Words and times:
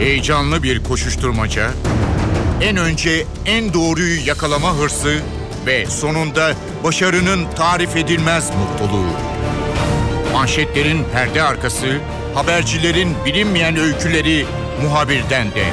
Heyecanlı 0.00 0.62
bir 0.62 0.84
koşuşturmaca, 0.84 1.70
en 2.60 2.76
önce 2.76 3.26
en 3.46 3.74
doğruyu 3.74 4.26
yakalama 4.26 4.74
hırsı 4.76 5.20
ve 5.66 5.86
sonunda 5.86 6.52
başarının 6.84 7.46
tarif 7.56 7.96
edilmez 7.96 8.50
mutluluğu. 8.50 9.10
Manşetlerin 10.32 11.04
perde 11.12 11.42
arkası, 11.42 11.86
habercilerin 12.34 13.14
bilinmeyen 13.26 13.76
öyküleri 13.76 14.46
muhabirden 14.82 15.46
de. 15.50 15.64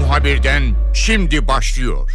Muhabirden 0.00 0.62
şimdi 0.94 1.48
başlıyor. 1.48 2.10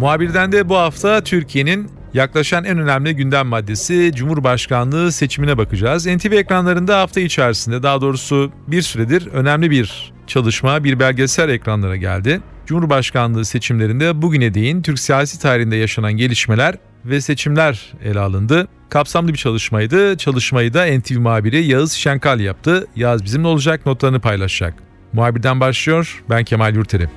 Muhabirden 0.00 0.52
de 0.52 0.68
bu 0.68 0.76
hafta 0.76 1.24
Türkiye'nin 1.24 1.99
yaklaşan 2.14 2.64
en 2.64 2.78
önemli 2.78 3.16
gündem 3.16 3.46
maddesi 3.46 4.12
Cumhurbaşkanlığı 4.14 5.12
seçimine 5.12 5.58
bakacağız. 5.58 6.06
NTV 6.06 6.32
ekranlarında 6.32 7.00
hafta 7.00 7.20
içerisinde 7.20 7.82
daha 7.82 8.00
doğrusu 8.00 8.52
bir 8.66 8.82
süredir 8.82 9.26
önemli 9.26 9.70
bir 9.70 10.12
çalışma, 10.26 10.84
bir 10.84 11.00
belgesel 11.00 11.48
ekranlara 11.48 11.96
geldi. 11.96 12.40
Cumhurbaşkanlığı 12.66 13.44
seçimlerinde 13.44 14.22
bugüne 14.22 14.54
değin 14.54 14.82
Türk 14.82 14.98
siyasi 14.98 15.40
tarihinde 15.40 15.76
yaşanan 15.76 16.12
gelişmeler 16.12 16.74
ve 17.04 17.20
seçimler 17.20 17.92
ele 18.04 18.20
alındı. 18.20 18.68
Kapsamlı 18.88 19.32
bir 19.32 19.38
çalışmaydı. 19.38 20.16
Çalışmayı 20.16 20.74
da 20.74 20.86
NTV 20.98 21.18
muhabiri 21.18 21.64
Yağız 21.64 21.92
Şenkal 21.92 22.40
yaptı. 22.40 22.86
Yağız 22.96 23.24
bizimle 23.24 23.46
olacak, 23.46 23.86
notlarını 23.86 24.20
paylaşacak. 24.20 24.74
Muhabirden 25.12 25.60
başlıyor, 25.60 26.22
ben 26.30 26.44
Kemal 26.44 26.74
Yurteri. 26.74 27.08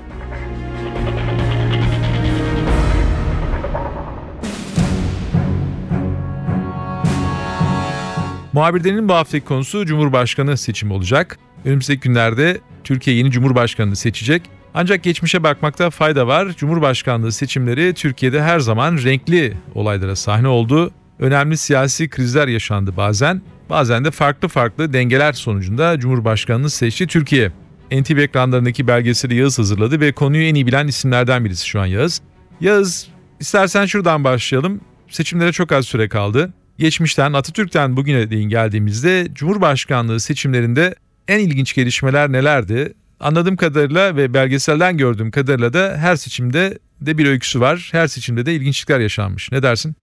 Muhabirlerin 8.54 9.10
bu 9.10 9.14
haftaki 9.14 9.46
konusu 9.46 9.86
Cumhurbaşkanı 9.86 10.58
seçimi 10.58 10.94
olacak. 10.94 11.38
Önümüzdeki 11.66 12.00
günlerde 12.00 12.62
Türkiye 12.84 13.16
yeni 13.16 13.32
Cumhurbaşkanını 13.32 13.96
seçecek. 13.96 14.42
Ancak 14.74 15.04
geçmişe 15.04 15.44
bakmakta 15.44 15.90
fayda 15.90 16.28
var. 16.28 16.54
Cumhurbaşkanlığı 16.58 17.32
seçimleri 17.32 17.94
Türkiye'de 17.94 18.42
her 18.42 18.60
zaman 18.60 18.98
renkli 19.04 19.54
olaylara 19.76 20.16
sahne 20.16 20.48
oldu. 20.48 20.92
Önemli 21.20 21.58
siyasi 21.58 22.10
krizler 22.10 22.48
yaşandı 22.48 22.98
bazen. 22.98 23.42
Bazen 23.70 24.06
de 24.06 24.12
farklı 24.12 24.48
farklı 24.48 24.94
dengeler 24.94 25.34
sonucunda 25.34 26.00
Cumhurbaşkanını 26.00 26.70
seçti 26.70 27.08
Türkiye. 27.08 27.52
NTV 27.92 28.18
ekranlarındaki 28.18 28.88
belgeseli 28.88 29.36
Yağız 29.36 29.60
hazırladı 29.60 30.00
ve 30.00 30.12
konuyu 30.12 30.44
en 30.44 30.56
iyi 30.56 30.68
bilen 30.68 30.88
isimlerden 30.88 31.46
birisi 31.46 31.68
şu 31.68 31.82
an 31.82 31.86
Yağız. 31.86 32.22
Yağız, 32.62 33.08
istersen 33.40 33.86
şuradan 33.86 34.24
başlayalım. 34.24 34.82
Seçimlere 35.10 35.52
çok 35.52 35.72
az 35.72 35.86
süre 35.86 36.10
kaldı. 36.10 36.54
Geçmişten 36.80 37.34
Atatürk'ten 37.34 37.98
bugüne 37.98 38.30
değin 38.30 38.50
geldiğimizde 38.50 39.28
Cumhurbaşkanlığı 39.34 40.20
seçimlerinde 40.20 40.96
en 41.28 41.40
ilginç 41.40 41.74
gelişmeler 41.74 42.32
nelerdi? 42.32 42.94
Anladığım 43.20 43.56
kadarıyla 43.56 44.16
ve 44.16 44.34
belgeselden 44.34 44.98
gördüğüm 44.98 45.32
kadarıyla 45.32 45.74
da 45.74 45.98
her 45.98 46.16
seçimde 46.16 46.78
de 47.02 47.18
bir 47.18 47.26
öyküsü 47.26 47.60
var. 47.60 47.90
Her 47.92 48.08
seçimde 48.08 48.46
de 48.46 48.54
ilginçlikler 48.54 49.00
yaşanmış. 49.00 49.52
Ne 49.52 49.64
dersin? 49.64 49.96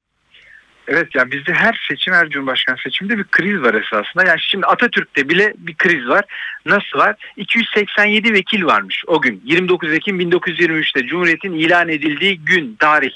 Evet 0.89 1.15
yani 1.15 1.33
bizde 1.33 1.53
her 1.53 1.87
seçim 1.89 2.15
her 2.15 2.29
cumhurbaşkanı 2.29 2.77
seçiminde 2.85 3.19
bir 3.19 3.25
kriz 3.25 3.63
var 3.63 3.75
esasında. 3.75 4.25
Yani 4.25 4.41
şimdi 4.41 4.67
Atatürk'te 4.67 5.29
bile 5.29 5.55
bir 5.59 5.75
kriz 5.75 6.09
var. 6.09 6.25
Nasıl 6.67 6.98
var? 6.98 7.17
287 7.37 8.33
vekil 8.33 8.65
varmış 8.65 9.05
o 9.07 9.21
gün. 9.21 9.43
29 9.45 9.93
Ekim 9.93 10.21
1923'te 10.21 11.07
Cumhuriyet'in 11.07 11.53
ilan 11.53 11.89
edildiği 11.89 12.39
gün, 12.39 12.77
tarih. 12.79 13.13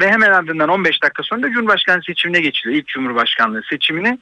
Ve 0.00 0.10
hemen 0.10 0.30
ardından 0.30 0.68
15 0.68 1.02
dakika 1.02 1.22
sonra 1.22 1.42
da 1.42 1.50
Cumhurbaşkanı 1.50 2.02
seçimine 2.02 2.40
geçiliyor. 2.40 2.78
İlk 2.78 2.88
Cumhurbaşkanlığı 2.88 3.62
seçimine. 3.70 4.18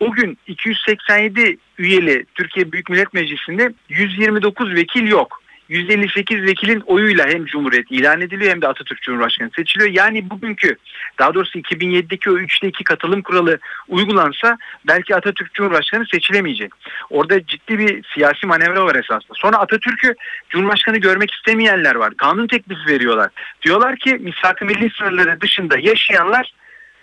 O 0.00 0.12
gün 0.12 0.38
287 0.46 1.58
üyeli 1.78 2.26
Türkiye 2.34 2.72
Büyük 2.72 2.90
Millet 2.90 3.14
Meclisi'nde 3.14 3.74
129 3.88 4.74
vekil 4.74 5.08
yok. 5.08 5.43
158 5.68 6.42
vekilin 6.42 6.80
oyuyla 6.80 7.28
hem 7.28 7.44
Cumhuriyet 7.44 7.90
ilan 7.90 8.20
ediliyor 8.20 8.50
hem 8.50 8.62
de 8.62 8.68
Atatürk 8.68 9.02
Cumhurbaşkanı 9.02 9.50
seçiliyor. 9.56 9.90
Yani 9.90 10.30
bugünkü 10.30 10.76
daha 11.18 11.34
doğrusu 11.34 11.58
2007'deki 11.58 12.30
o 12.30 12.34
3'te 12.34 12.68
2 12.68 12.84
katılım 12.84 13.22
kuralı 13.22 13.58
uygulansa 13.88 14.58
belki 14.86 15.16
Atatürk 15.16 15.54
Cumhurbaşkanı 15.54 16.06
seçilemeyecek. 16.06 16.72
Orada 17.10 17.46
ciddi 17.46 17.78
bir 17.78 18.04
siyasi 18.14 18.46
manevra 18.46 18.84
var 18.84 18.94
esasında. 18.94 19.32
Sonra 19.34 19.56
Atatürk'ü 19.56 20.14
Cumhurbaşkanı 20.50 20.98
görmek 20.98 21.30
istemeyenler 21.30 21.94
var. 21.94 22.14
Kanun 22.16 22.46
teklifi 22.46 22.90
veriyorlar. 22.90 23.30
Diyorlar 23.62 23.96
ki 23.96 24.14
misak-ı 24.14 24.64
milli 24.64 24.90
sınırları 24.90 25.40
dışında 25.40 25.78
yaşayanlar 25.78 26.52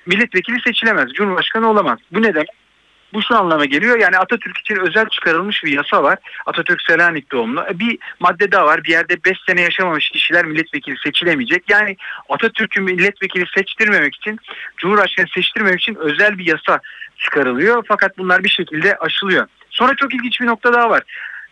milletvekili 0.06 0.62
seçilemez. 0.62 1.14
Cumhurbaşkanı 1.14 1.70
olamaz. 1.70 2.00
Bu 2.12 2.22
neden? 2.22 2.46
Bu 3.14 3.22
şu 3.22 3.36
anlama 3.36 3.66
geliyor. 3.66 4.00
Yani 4.00 4.18
Atatürk 4.18 4.58
için 4.58 4.76
özel 4.76 5.06
çıkarılmış 5.06 5.64
bir 5.64 5.72
yasa 5.72 6.04
var. 6.04 6.20
Atatürk 6.46 6.82
Selanik 6.82 7.32
doğumlu. 7.32 7.66
E, 7.70 7.80
bir 7.80 7.98
madde 8.20 8.52
daha 8.52 8.66
var. 8.66 8.84
Bir 8.84 8.90
yerde 8.90 9.24
5 9.26 9.38
sene 9.48 9.62
yaşamamış 9.62 10.10
kişiler 10.10 10.46
milletvekili 10.46 10.96
seçilemeyecek. 11.04 11.64
Yani 11.70 11.98
Atatürk'ü 12.30 12.82
milletvekili 12.82 13.46
seçtirmemek 13.56 14.16
için, 14.16 14.40
Cumhurbaşkanı 14.78 15.28
seçtirmemek 15.28 15.82
için 15.82 15.96
özel 15.96 16.38
bir 16.38 16.46
yasa 16.46 16.80
çıkarılıyor. 17.18 17.84
Fakat 17.88 18.18
bunlar 18.18 18.44
bir 18.44 18.50
şekilde 18.50 18.96
aşılıyor. 18.96 19.48
Sonra 19.70 19.96
çok 19.96 20.14
ilginç 20.14 20.42
bir 20.42 20.46
nokta 20.46 20.74
daha 20.74 20.90
var. 20.90 21.04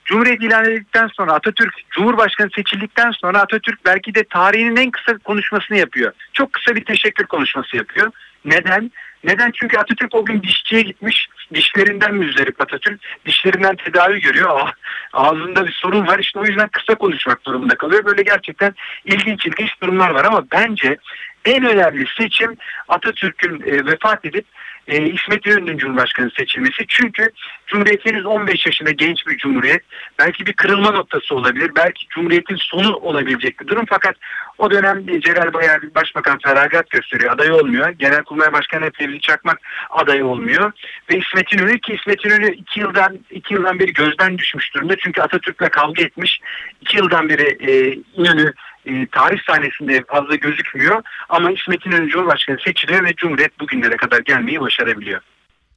Cumhuriyet 0.06 0.42
ilan 0.42 0.66
edildikten 0.66 1.08
sonra 1.08 1.34
Atatürk 1.34 1.74
Cumhurbaşkanı 1.90 2.50
seçildikten 2.56 3.12
sonra 3.12 3.42
Atatürk 3.42 3.86
belki 3.86 4.16
de 4.16 4.24
tarihinin 4.24 4.76
en 4.76 4.92
kısa 4.92 5.18
konuşmasını 5.18 5.78
yapıyor. 5.78 6.12
Çok 6.34 6.54
kısa 6.54 6.76
bir 6.76 6.86
teşekkür 6.86 7.26
konuşması 7.26 7.78
yapıyor. 7.78 8.12
Neden? 8.46 8.92
Neden? 9.24 9.52
Çünkü 9.52 9.78
Atatürk 9.78 10.16
o 10.16 10.26
gün 10.26 10.44
dişçiye 10.44 10.82
gitmiş. 10.82 11.28
Dişlerinden 11.54 12.16
müzdarip 12.16 12.62
Atatürk. 12.62 13.02
Dişlerinden 13.26 13.76
tedavi 13.76 14.22
görüyor. 14.22 14.50
Ah, 14.54 14.72
ağzında 15.14 15.68
bir 15.68 15.72
sorun 15.72 16.08
var. 16.08 16.20
İşte 16.20 16.40
o 16.40 16.46
yüzden 16.46 16.68
kısa 16.68 16.96
konuşmak 16.96 17.46
durumunda 17.46 17.76
kalıyor. 17.76 18.06
Böyle 18.06 18.24
gerçekten 18.24 18.76
ilginç 19.06 19.46
ilginç 19.46 19.82
durumlar 19.82 20.10
var 20.10 20.26
ama 20.26 20.44
bence 20.52 20.98
en 21.46 21.66
önemli 21.66 22.06
seçim 22.18 22.58
Atatürk'ün 22.88 23.62
e, 23.62 23.86
vefat 23.86 24.26
edip 24.26 24.46
e, 24.90 25.12
İsmet 25.12 25.48
İnönü'nün 25.48 25.78
Cumhurbaşkanı 25.78 26.32
seçilmesi. 26.38 26.86
Çünkü 26.88 27.32
Cumhuriyet 27.68 28.06
henüz 28.06 28.26
15 28.26 28.66
yaşında 28.66 28.92
genç 28.92 29.28
bir 29.28 29.38
cumhuriyet. 29.38 29.84
Belki 30.20 30.46
bir 30.46 30.54
kırılma 30.54 30.92
noktası 30.92 31.36
olabilir. 31.36 31.72
Belki 31.76 32.08
Cumhuriyet'in 32.08 32.56
sonu 32.56 32.96
olabilecek 32.96 33.60
bir 33.60 33.68
durum. 33.68 33.86
Fakat 33.90 34.16
o 34.58 34.72
dönem 34.72 35.22
Celal 35.22 35.54
Bayar 35.54 35.96
Başbakan 35.96 36.38
feragat 36.44 36.90
gösteriyor. 36.90 37.34
Aday 37.34 37.52
olmuyor. 37.52 37.90
Genelkurmay 37.90 38.54
Başkanı 38.54 38.92
Fevzi 38.92 39.20
Çakmak 39.20 39.60
aday 39.90 40.24
olmuyor. 40.24 40.72
Ve 41.12 41.18
İsmet 41.18 41.54
İnönü 41.54 41.80
ki 41.80 41.94
İsmet 41.94 42.26
İnönü 42.26 42.56
iki 42.56 42.80
yıldan, 42.80 43.20
iki 43.32 43.54
yıldan 43.54 43.80
beri 43.80 43.94
gözden 43.94 44.38
düşmüş 44.38 44.74
durumda. 44.74 44.96
Çünkü 44.96 45.22
Atatürk'le 45.22 45.70
kavga 45.72 46.04
etmiş. 46.04 46.42
İki 46.82 46.98
yıldan 46.98 47.30
beri 47.30 47.72
e, 47.72 47.98
İnönü 48.14 48.54
e, 48.90 49.08
tarih 49.12 49.40
sahnesinde 49.48 50.04
fazla 50.08 50.36
gözükmüyor. 50.36 51.04
Ama 51.30 51.52
İsmet 51.52 51.86
İnönü 51.86 52.10
Cumhurbaşkanı 52.10 52.58
seçiliyor 52.66 53.04
ve 53.04 53.14
Cumhuriyet 53.18 53.60
bugünlere 53.60 53.98
kadar 53.98 54.20
gelmeyi 54.20 54.62
başarabiliyor. 54.62 55.22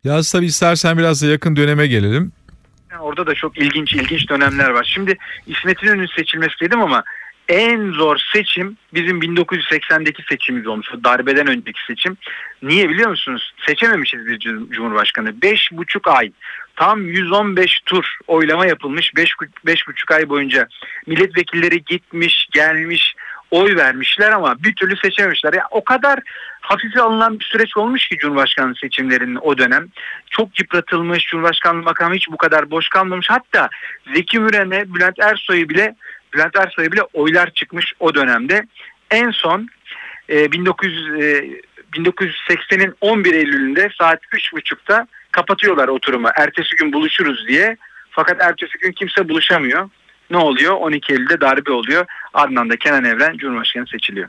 Ya 0.04 0.20
tabii 0.32 0.46
istersen 0.46 0.98
biraz 0.98 1.22
da 1.22 1.26
yakın 1.26 1.56
döneme 1.56 1.86
gelelim. 1.86 2.32
orada 3.00 3.26
da 3.26 3.34
çok 3.34 3.58
ilginç 3.58 3.94
ilginç 3.94 4.28
dönemler 4.28 4.70
var. 4.70 4.90
Şimdi 4.94 5.18
İsmet 5.46 5.82
İnönü'nün 5.82 6.08
seçilmesi 6.16 6.54
dedim 6.60 6.80
ama 6.80 7.02
en 7.52 7.92
zor 7.92 8.16
seçim 8.32 8.76
bizim 8.94 9.20
1980'deki 9.20 10.22
seçimimiz 10.28 10.66
olmuş. 10.66 10.86
Darbeden 11.04 11.46
önceki 11.46 11.84
seçim. 11.86 12.16
Niye 12.62 12.88
biliyor 12.88 13.10
musunuz? 13.10 13.54
Seçememişiz 13.66 14.26
bir 14.26 14.38
Cumhurbaşkanı. 14.70 15.42
Beş 15.42 15.72
buçuk 15.72 16.08
ay 16.08 16.32
tam 16.76 17.06
115 17.06 17.80
tur 17.86 18.16
oylama 18.26 18.66
yapılmış. 18.66 19.16
Beş, 19.16 19.30
beş 19.66 19.88
buçuk 19.88 20.10
ay 20.10 20.28
boyunca 20.28 20.68
milletvekilleri 21.06 21.84
gitmiş 21.84 22.48
gelmiş 22.52 23.14
oy 23.50 23.76
vermişler 23.76 24.32
ama 24.32 24.62
bir 24.62 24.74
türlü 24.74 24.96
seçememişler. 24.96 25.52
Yani 25.52 25.66
o 25.70 25.84
kadar 25.84 26.18
hafife 26.60 27.00
alınan 27.00 27.40
bir 27.40 27.44
süreç 27.44 27.76
olmuş 27.76 28.08
ki 28.08 28.18
Cumhurbaşkanlığı 28.18 28.74
seçimlerinin 28.74 29.38
o 29.42 29.58
dönem. 29.58 29.88
Çok 30.30 30.60
yıpratılmış, 30.60 31.24
Cumhurbaşkanlığı 31.24 31.82
makamı 31.82 32.14
hiç 32.14 32.28
bu 32.30 32.36
kadar 32.36 32.70
boş 32.70 32.88
kalmamış. 32.88 33.26
Hatta 33.30 33.68
Zeki 34.14 34.38
Müren'e, 34.38 34.94
Bülent 34.94 35.18
Ersoy'u 35.18 35.68
bile 35.68 35.94
Bülent 36.34 36.56
Ersoy'a 36.56 36.92
bile 36.92 37.02
oylar 37.12 37.50
çıkmış 37.50 37.92
o 38.00 38.14
dönemde. 38.14 38.66
En 39.10 39.30
son 39.30 39.68
e, 40.30 40.52
1900 40.52 41.22
e, 41.22 41.60
1980'in 41.92 42.94
11 43.00 43.34
Eylül'ünde 43.34 43.88
saat 43.98 44.20
3.30'da 44.32 45.08
kapatıyorlar 45.32 45.88
oturumu. 45.88 46.28
Ertesi 46.36 46.76
gün 46.76 46.92
buluşuruz 46.92 47.48
diye. 47.48 47.76
Fakat 48.10 48.42
ertesi 48.42 48.78
gün 48.78 48.92
kimse 48.92 49.28
buluşamıyor. 49.28 49.90
Ne 50.30 50.36
oluyor? 50.36 50.72
12 50.72 51.12
Eylül'de 51.12 51.40
darbe 51.40 51.70
oluyor. 51.70 52.06
Ardından 52.34 52.70
da 52.70 52.76
Kenan 52.76 53.04
Evren 53.04 53.36
Cumhurbaşkanı 53.36 53.86
seçiliyor. 53.86 54.28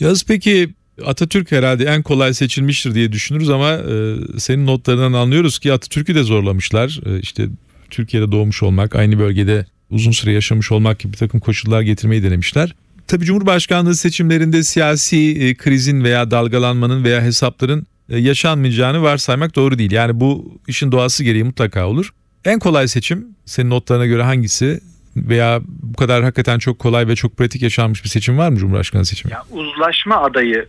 Yaz 0.00 0.26
peki 0.28 0.68
Atatürk 1.06 1.52
herhalde 1.52 1.84
en 1.84 2.02
kolay 2.02 2.34
seçilmiştir 2.34 2.94
diye 2.94 3.12
düşünürüz 3.12 3.50
ama 3.50 3.72
e, 3.72 4.16
senin 4.38 4.66
notlarından 4.66 5.12
anlıyoruz 5.12 5.58
ki 5.58 5.72
Atatürk'ü 5.72 6.14
de 6.14 6.22
zorlamışlar. 6.22 7.00
E, 7.06 7.20
işte 7.20 7.48
Türkiye'de 7.90 8.32
doğmuş 8.32 8.62
olmak, 8.62 8.96
aynı 8.96 9.18
bölgede 9.18 9.66
uzun 9.90 10.10
süre 10.10 10.32
yaşamış 10.32 10.72
olmak 10.72 10.98
gibi 10.98 11.12
bir 11.12 11.18
takım 11.18 11.40
koşullar 11.40 11.80
getirmeyi 11.80 12.22
denemişler. 12.22 12.74
Tabi 13.06 13.24
Cumhurbaşkanlığı 13.24 13.94
seçimlerinde 13.94 14.62
siyasi 14.62 15.36
e, 15.40 15.54
krizin 15.54 16.04
veya 16.04 16.30
dalgalanmanın 16.30 17.04
veya 17.04 17.22
hesapların 17.22 17.86
e, 18.10 18.18
yaşanmayacağını 18.18 19.02
varsaymak 19.02 19.56
doğru 19.56 19.78
değil. 19.78 19.92
Yani 19.92 20.20
bu 20.20 20.60
işin 20.68 20.92
doğası 20.92 21.24
gereği 21.24 21.44
mutlaka 21.44 21.86
olur. 21.86 22.10
En 22.44 22.58
kolay 22.58 22.88
seçim 22.88 23.26
senin 23.44 23.70
notlarına 23.70 24.06
göre 24.06 24.22
hangisi 24.22 24.80
veya 25.16 25.60
bu 25.66 25.96
kadar 25.96 26.22
hakikaten 26.22 26.58
çok 26.58 26.78
kolay 26.78 27.08
ve 27.08 27.16
çok 27.16 27.36
pratik 27.36 27.62
yaşanmış 27.62 28.04
bir 28.04 28.08
seçim 28.08 28.38
var 28.38 28.48
mı 28.48 28.58
Cumhurbaşkanı 28.58 29.04
seçimi? 29.04 29.32
Ya 29.32 29.42
uzlaşma 29.50 30.16
adayı 30.16 30.66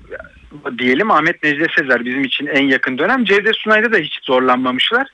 diyelim 0.80 1.12
Ahmet 1.12 1.44
Necdet 1.44 1.72
Sezer 1.80 2.06
bizim 2.06 2.24
için 2.24 2.46
en 2.46 2.64
yakın 2.64 2.98
dönem. 2.98 3.26
Cevdet 3.26 3.56
Sunay'da 3.56 3.94
da 3.94 3.98
hiç 3.98 4.20
zorlanmamışlar. 4.24 5.08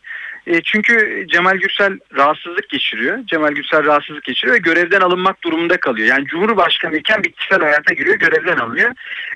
E, 0.47 0.61
çünkü 0.61 1.25
Cemal 1.27 1.57
Gürsel 1.57 1.99
rahatsızlık 2.17 2.69
geçiriyor. 2.69 3.19
Cemal 3.25 3.51
Gürsel 3.51 3.85
rahatsızlık 3.85 4.23
geçiriyor 4.23 4.55
ve 4.55 4.59
görevden 4.59 5.01
alınmak 5.01 5.43
durumunda 5.43 5.77
kalıyor. 5.77 6.07
Yani 6.07 6.25
Cumhurbaşkanı 6.25 6.97
iken 6.97 7.23
bitkisel 7.23 7.59
hayata 7.59 7.93
giriyor, 7.93 8.15
görevden 8.15 8.57
alınıyor. 8.57 8.91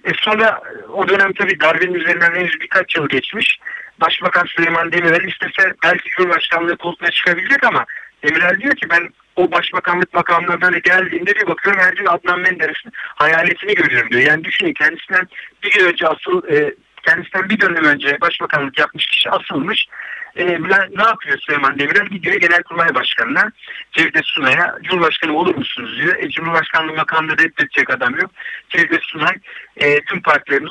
E, 0.06 0.10
sonra 0.14 0.62
o 0.94 1.08
dönem 1.08 1.34
tabii 1.34 1.60
darbenin 1.60 1.94
üzerinden 1.94 2.36
henüz 2.36 2.62
birkaç 2.62 2.96
yıl 2.96 3.10
geçmiş. 3.10 3.60
Başbakan 4.02 4.46
Süleyman 4.46 4.92
Demirel 4.92 5.28
istese 5.28 5.74
belki 5.84 6.10
Cumhurbaşkanlığı 6.10 6.78
koltuğuna 6.78 7.12
çıkabilecek 7.12 7.64
ama 7.64 7.86
Demirel 8.24 8.60
diyor 8.60 8.76
ki 8.76 8.90
ben 8.90 9.10
o 9.36 9.52
başbakanlık 9.52 10.14
makamına 10.14 10.62
böyle 10.62 10.80
geldiğinde 10.80 11.36
bir 11.36 11.48
bakıyorum 11.48 11.82
her 11.82 11.94
gün 11.94 12.06
Adnan 12.06 12.40
Menderes'in 12.40 12.92
hayaletini 12.96 13.76
görüyorum 13.76 14.10
diyor. 14.12 14.22
Yani 14.22 14.44
düşünün 14.44 14.74
kendisinden 14.74 15.28
bir 15.64 15.72
gün 15.72 15.86
önce 15.86 16.08
asıl 16.08 16.48
e, 16.48 16.76
kendisinden 17.06 17.50
bir 17.50 17.60
dönem 17.60 17.86
önce 17.86 18.22
başbakanlık 18.22 18.80
yapmış 18.80 19.06
kişi 19.08 19.30
asılmış. 19.30 19.88
E, 20.36 20.46
ne 20.98 21.04
yapıyor 21.04 21.38
Süleyman 21.38 21.80
Demirel? 21.80 22.06
Gidiyor 22.06 22.36
Genelkurmay 22.36 22.96
Başkanı'na 22.96 23.52
Cevdet 23.92 24.26
Sunay'a 24.26 24.76
Cumhurbaşkanı 24.84 25.38
olur 25.38 25.56
musunuz 25.56 25.98
diyor. 26.02 26.16
E, 26.18 26.30
Cumhurbaşkanlığı 26.30 26.94
makamında 26.94 27.34
reddedecek 27.34 27.90
adam 27.90 28.16
yok. 28.16 28.32
Cevdet 28.70 29.04
Sunay 29.04 29.36
e, 29.78 30.02
tüm 30.02 30.22
partilerin 30.22 30.70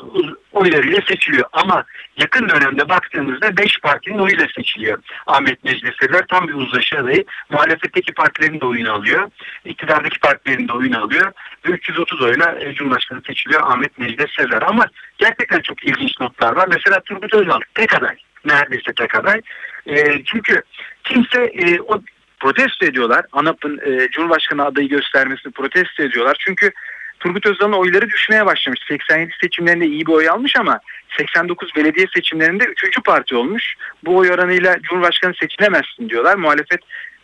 oylarıyla 0.51 1.01
seçiliyor. 1.01 1.45
Ama 1.53 1.83
yakın 2.17 2.49
dönemde 2.49 2.89
baktığımızda 2.89 3.57
5 3.57 3.79
partinin 3.79 4.19
oyuyla 4.19 4.47
seçiliyor. 4.55 4.99
Ahmet 5.27 5.63
Necdet 5.63 5.93
Sezer 6.01 6.27
tam 6.27 6.47
bir 6.47 6.53
uzlaşı 6.53 6.99
adayı. 6.99 7.25
Muhalefetteki 7.49 8.13
partilerin 8.13 8.61
de 8.61 8.65
oyunu 8.65 8.93
alıyor. 8.93 9.31
İktidardaki 9.65 10.19
partilerin 10.19 10.67
de 10.67 10.73
oyunu 10.73 11.03
alıyor. 11.03 11.31
Ve 11.67 11.71
330 11.71 12.21
oyla 12.21 12.59
e, 12.59 12.73
Cumhurbaşkanı 12.73 13.21
seçiliyor 13.27 13.61
Ahmet 13.63 13.99
Necdet 13.99 14.29
Sezer. 14.31 14.61
Ama 14.61 14.85
gerçekten 15.17 15.59
çok 15.59 15.83
ilginç 15.83 16.19
notlar 16.19 16.55
var. 16.55 16.67
Mesela 16.71 16.99
Turgut 16.99 17.33
Özal 17.33 17.59
tek 17.75 17.93
aday 17.93 18.17
neredeyse 18.45 18.93
tek 18.93 19.15
aday. 19.15 19.41
E, 19.85 20.23
çünkü 20.25 20.61
kimse 21.03 21.41
e, 21.43 21.81
o 21.81 22.01
protesto 22.39 22.85
ediyorlar. 22.85 23.25
ANAP'ın 23.31 23.79
e, 23.85 24.07
Cumhurbaşkanı 24.11 24.65
adayı 24.65 24.89
göstermesini 24.89 25.51
protesto 25.51 26.03
ediyorlar. 26.03 26.37
Çünkü 26.39 26.71
Turgut 27.19 27.45
Özal'ın 27.45 27.73
oyları 27.73 28.09
düşmeye 28.09 28.45
başlamış. 28.45 28.79
87 28.87 29.31
seçimlerinde 29.41 29.85
iyi 29.85 30.05
bir 30.05 30.11
oy 30.11 30.29
almış 30.29 30.55
ama 30.55 30.79
89 31.17 31.75
belediye 31.75 32.05
seçimlerinde 32.15 32.63
3. 32.63 33.03
parti 33.05 33.35
olmuş. 33.35 33.75
Bu 34.05 34.17
oy 34.17 34.31
oranıyla 34.31 34.81
Cumhurbaşkanı 34.81 35.33
seçilemezsin 35.33 36.09
diyorlar. 36.09 36.35
Muhalefet 36.35 36.79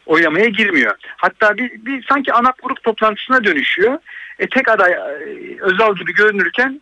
oylamaya 0.05 0.45
girmiyor. 0.45 0.95
Hatta 1.17 1.57
bir, 1.57 1.85
bir 1.85 2.05
sanki 2.09 2.33
ANAP 2.33 2.63
grup 2.63 2.83
toplantısına 2.83 3.43
dönüşüyor. 3.43 3.97
E, 4.39 4.47
tek 4.47 4.69
aday 4.69 4.91
e, 4.91 4.97
Özal 5.61 5.95
gibi 5.95 6.13
görünürken 6.13 6.81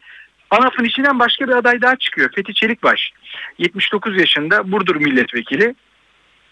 ANAP'ın 0.53 0.83
içinden 0.83 1.19
başka 1.19 1.47
bir 1.47 1.53
aday 1.53 1.81
daha 1.81 1.95
çıkıyor. 1.95 2.29
Fethi 2.35 2.53
Çelikbaş. 2.53 3.11
79 3.57 4.19
yaşında 4.19 4.71
Burdur 4.71 4.95
milletvekili. 4.95 5.75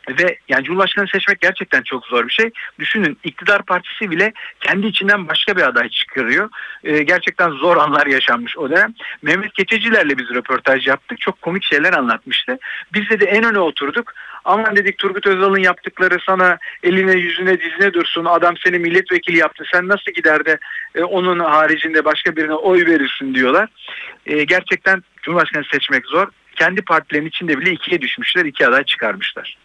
Ve 0.10 0.38
yani 0.50 0.64
Cumhurbaşkanı 0.64 1.08
seçmek 1.08 1.42
gerçekten 1.42 1.82
çok 1.82 2.06
zor 2.06 2.28
bir 2.28 2.34
şey. 2.34 2.50
Düşünün 2.80 3.18
iktidar 3.24 3.66
partisi 3.66 4.12
bile 4.12 4.34
kendi 4.60 4.88
içinden 4.88 5.28
başka 5.28 5.58
bir 5.58 5.62
aday 5.62 5.90
çıkarıyor. 5.90 6.50
Ee, 6.84 7.04
gerçekten 7.04 7.50
zor 7.50 7.78
anlar 7.78 8.08
yaşanmış 8.08 8.58
o 8.58 8.70
dönem. 8.70 8.94
Mehmet 9.22 9.54
Keçecilerle 9.54 10.18
biz 10.18 10.30
röportaj 10.30 10.88
yaptık. 10.88 11.20
Çok 11.22 11.42
komik 11.42 11.64
şeyler 11.64 11.94
anlatmıştı. 11.94 12.58
Biz 12.94 13.10
de, 13.10 13.26
en 13.26 13.44
öne 13.44 13.60
oturduk. 13.60 14.14
Aman 14.46 14.76
dedik 14.76 14.98
Turgut 14.98 15.28
Özal'ın 15.28 15.60
yaptıkları 15.60 16.18
sana 16.26 16.58
eline 16.84 17.14
yüzüne 17.14 17.60
dizine 17.62 17.94
dursun. 17.94 18.26
Adam 18.26 18.58
seni 18.58 18.80
milletvekili 18.80 19.38
yaptı. 19.38 19.64
Sen 19.74 19.88
nasıl 19.88 20.12
gider 20.12 20.46
de 20.46 20.58
e, 20.96 21.04
onun 21.04 21.40
haricinde 21.40 22.06
başka 22.06 22.36
birine 22.36 22.54
oy 22.54 22.86
verirsin 22.86 23.36
diyorlar. 23.36 23.70
E, 24.26 24.44
gerçekten 24.44 25.04
Cumhurbaşkanı 25.22 25.64
seçmek 25.72 26.06
zor. 26.06 26.28
Kendi 26.56 26.82
partilerin 26.82 27.26
içinde 27.26 27.60
bile 27.60 27.72
ikiye 27.72 28.02
düşmüşler. 28.02 28.46
iki 28.46 28.68
aday 28.68 28.84
çıkarmışlar. 28.84 29.58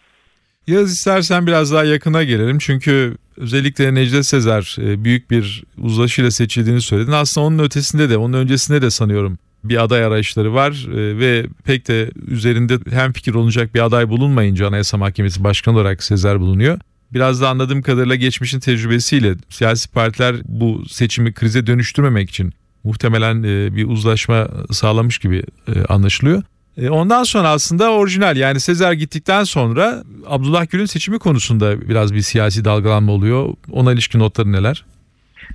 Yaz 0.67 0.91
istersen 0.91 1.47
biraz 1.47 1.71
daha 1.71 1.83
yakına 1.83 2.23
gelelim. 2.23 2.57
Çünkü 2.59 3.17
özellikle 3.37 3.93
Necdet 3.93 4.25
Sezer 4.25 4.75
e, 4.79 5.03
büyük 5.03 5.31
bir 5.31 5.63
uzlaşıyla 5.77 6.31
seçildiğini 6.31 6.81
söyledin. 6.81 7.11
Aslında 7.11 7.47
onun 7.47 7.59
ötesinde 7.59 8.09
de, 8.09 8.17
onun 8.17 8.33
öncesinde 8.33 8.81
de 8.81 8.89
sanıyorum 8.89 9.37
bir 9.63 9.83
aday 9.83 10.05
arayışları 10.05 10.53
var 10.53 10.87
e, 10.93 11.19
ve 11.19 11.45
pek 11.63 11.87
de 11.87 12.11
üzerinde 12.27 12.79
hem 12.89 13.13
fikir 13.13 13.33
olacak 13.33 13.75
bir 13.75 13.85
aday 13.85 14.09
bulunmayınca 14.09 14.67
Anayasa 14.67 14.97
Mahkemesi 14.97 15.43
Başkanı 15.43 15.75
olarak 15.75 16.03
Sezer 16.03 16.39
bulunuyor. 16.39 16.79
Biraz 17.13 17.41
da 17.41 17.49
anladığım 17.49 17.81
kadarıyla 17.81 18.15
geçmişin 18.15 18.59
tecrübesiyle 18.59 19.35
siyasi 19.49 19.91
partiler 19.91 20.35
bu 20.45 20.83
seçimi 20.89 21.33
krize 21.33 21.67
dönüştürmemek 21.67 22.29
için 22.29 22.53
muhtemelen 22.83 23.43
e, 23.43 23.75
bir 23.75 23.87
uzlaşma 23.87 24.47
sağlamış 24.71 25.17
gibi 25.17 25.43
anlaşılıyor. 25.89 26.43
E, 26.77 26.89
ondan 26.89 27.23
sonra 27.23 27.49
aslında 27.49 27.91
orijinal 27.91 28.37
yani 28.37 28.59
Sezer 28.59 28.91
gittikten 28.91 29.43
sonra 29.43 30.03
Abdullah 30.25 30.69
Gül'ün 30.69 30.85
seçimi 30.85 31.19
konusunda 31.19 31.89
biraz 31.89 32.13
bir 32.13 32.21
siyasi 32.21 32.65
dalgalanma 32.65 33.11
oluyor. 33.11 33.49
Ona 33.71 33.93
ilişkin 33.93 34.19
notları 34.19 34.51
neler? 34.51 34.85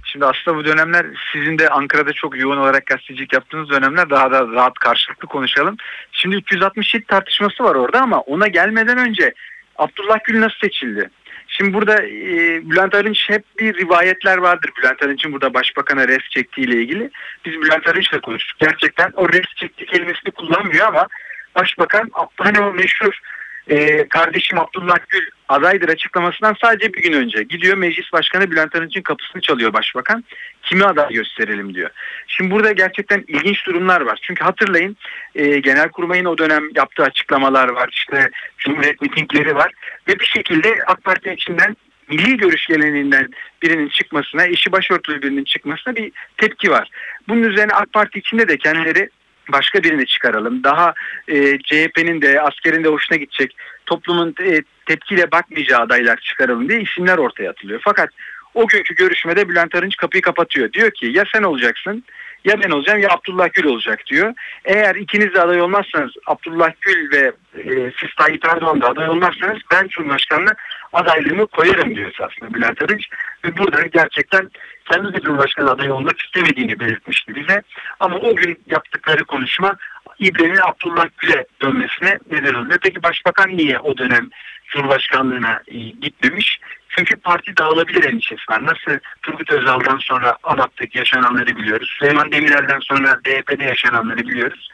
Şimdi 0.04 0.26
aslında 0.26 0.56
bu 0.56 0.64
dönemler 0.64 1.06
sizin 1.32 1.58
de 1.58 1.68
Ankara'da 1.68 2.12
çok 2.12 2.38
yoğun 2.38 2.56
olarak 2.56 2.86
gazetecilik 2.86 3.32
yaptığınız 3.32 3.70
dönemler 3.70 4.10
daha 4.10 4.30
da 4.30 4.48
rahat 4.48 4.74
karşılıklı 4.74 5.28
konuşalım. 5.28 5.76
Şimdi 6.12 6.36
367 6.36 7.04
tartışması 7.04 7.64
var 7.64 7.74
orada 7.74 8.00
ama 8.00 8.20
ona 8.20 8.48
gelmeden 8.48 8.98
önce 8.98 9.34
Abdullah 9.76 10.18
Gül 10.24 10.40
nasıl 10.40 10.58
seçildi? 10.62 11.10
Şimdi 11.54 11.72
burada 11.72 12.02
e, 12.02 12.60
Bülent 12.70 12.94
Arınç 12.94 13.30
hep 13.30 13.44
bir 13.58 13.74
rivayetler 13.74 14.38
vardır. 14.38 14.70
Bülent 14.78 15.02
Arınç'ın 15.02 15.32
burada 15.32 15.54
başbakana 15.54 16.08
res 16.08 16.28
çektiği 16.30 16.66
ile 16.66 16.82
ilgili. 16.82 17.10
Biz 17.44 17.52
Bülent 17.52 17.88
Arınç'la 17.88 18.20
konuştuk. 18.20 18.58
Gerçekten 18.60 19.10
o 19.16 19.28
res 19.32 19.54
çekti 19.56 19.86
kelimesini 19.86 20.30
kullanmıyor 20.30 20.86
ama 20.86 21.06
başbakan 21.54 22.10
hani 22.36 22.60
o 22.60 22.72
meşhur 22.72 23.20
e, 23.68 24.08
kardeşim 24.08 24.58
Abdullah 24.58 24.96
Gül 25.08 25.26
adaydır 25.48 25.88
açıklamasından 25.88 26.56
sadece 26.60 26.92
bir 26.92 27.02
gün 27.02 27.12
önce 27.12 27.42
gidiyor 27.42 27.76
meclis 27.76 28.12
başkanı 28.12 28.50
Bülent 28.50 28.76
Arınç'ın 28.76 29.02
kapısını 29.02 29.42
çalıyor 29.42 29.72
başbakan. 29.72 30.24
Kimi 30.62 30.84
aday 30.84 31.12
gösterelim 31.12 31.74
diyor. 31.74 31.90
Şimdi 32.26 32.50
burada 32.50 32.72
gerçekten 32.72 33.24
ilginç 33.28 33.66
durumlar 33.66 34.00
var. 34.00 34.18
Çünkü 34.22 34.44
hatırlayın 34.44 34.96
e, 35.34 35.58
Genelkurmay'ın 35.58 36.24
o 36.24 36.38
dönem 36.38 36.64
yaptığı 36.74 37.02
açıklamalar 37.02 37.68
var. 37.68 37.88
işte 37.92 38.30
Cumhuriyet 38.58 39.02
mitingleri 39.02 39.54
var. 39.54 39.72
Ve 40.08 40.18
bir 40.18 40.24
şekilde 40.24 40.78
AK 40.86 41.04
Parti 41.04 41.30
içinden 41.30 41.76
milli 42.08 42.36
görüş 42.36 42.66
geleneğinden 42.66 43.28
birinin 43.62 43.88
çıkmasına, 43.88 44.44
eşi 44.44 44.72
başörtülü 44.72 45.22
birinin 45.22 45.44
çıkmasına 45.44 45.96
bir 45.96 46.12
tepki 46.36 46.70
var. 46.70 46.90
Bunun 47.28 47.42
üzerine 47.42 47.72
AK 47.72 47.92
Parti 47.92 48.18
içinde 48.18 48.48
de 48.48 48.56
kendileri 48.56 49.08
başka 49.48 49.82
birini 49.82 50.06
çıkaralım. 50.06 50.64
Daha 50.64 50.94
e, 51.28 51.58
CHP'nin 51.58 52.22
de 52.22 52.40
askerin 52.40 52.84
de 52.84 52.88
hoşuna 52.88 53.18
gidecek 53.18 53.56
toplumun 53.86 54.34
e, 54.44 54.62
tepkiyle 54.86 55.32
bakmayacağı 55.32 55.80
adaylar 55.80 56.16
çıkaralım 56.16 56.68
diye 56.68 56.80
isimler 56.80 57.18
ortaya 57.18 57.50
atılıyor. 57.50 57.80
Fakat 57.84 58.08
o 58.54 58.66
günkü 58.66 58.94
görüşmede 58.94 59.48
Bülent 59.48 59.74
Arınç 59.74 59.96
kapıyı 59.96 60.22
kapatıyor. 60.22 60.72
Diyor 60.72 60.90
ki 60.90 61.06
ya 61.06 61.24
sen 61.32 61.42
olacaksın 61.42 62.04
ya 62.44 62.62
ben 62.62 62.70
olacağım 62.70 63.00
ya 63.00 63.08
Abdullah 63.10 63.48
Gül 63.52 63.64
olacak 63.64 64.06
diyor. 64.06 64.34
Eğer 64.64 64.94
ikiniz 64.94 65.34
de 65.34 65.40
aday 65.40 65.62
olmazsanız 65.62 66.12
Abdullah 66.26 66.70
Gül 66.80 67.10
ve 67.12 67.32
e, 67.56 67.92
siz 68.00 68.14
Tayyip 68.18 68.44
Erdoğan 68.44 68.80
da 68.80 68.88
aday 68.88 69.08
olmazsanız 69.08 69.58
ben 69.72 69.88
Cumhurbaşkanı'na 69.88 70.54
adaylığımı 70.92 71.46
koyarım 71.46 71.96
diyor 71.96 72.12
aslında 72.18 72.54
Bülent 72.54 72.82
Arınç. 72.82 73.08
Ve 73.44 73.56
burada 73.56 73.82
gerçekten 73.82 74.50
kendi 74.90 75.14
de 75.14 75.20
Cumhurbaşkanı 75.20 75.70
adayı 75.70 75.94
olmak 75.94 76.20
istemediğini 76.20 76.80
belirtmişti 76.80 77.34
bize. 77.34 77.62
Ama 78.00 78.16
o 78.16 78.36
gün 78.36 78.58
yaptıkları 78.66 79.24
konuşma 79.24 79.76
İBB'nin 80.18 80.60
Abdullah 80.62 81.06
Gül'e 81.18 81.44
dönmesine 81.62 82.18
neden 82.30 82.54
oluyor. 82.54 82.78
Peki 82.82 83.02
Başbakan 83.02 83.56
niye 83.56 83.78
o 83.78 83.98
dönem 83.98 84.30
Cumhurbaşkanlığına 84.68 85.62
e, 85.68 85.78
gitmemiş? 85.78 86.60
Çünkü 86.96 87.16
parti 87.16 87.56
dağılabilir 87.56 88.04
endişesi. 88.04 88.42
Nasıl 88.50 88.98
Turgut 89.22 89.50
Özal'dan 89.50 89.98
sonra 89.98 90.36
ANAP'taki 90.42 90.98
yaşananları 90.98 91.56
biliyoruz. 91.56 91.96
Süleyman 91.98 92.32
Demirel'den 92.32 92.80
sonra 92.80 93.20
DYP'de 93.24 93.64
yaşananları 93.64 94.18
biliyoruz. 94.18 94.68